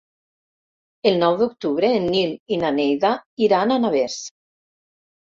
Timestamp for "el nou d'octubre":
1.11-1.93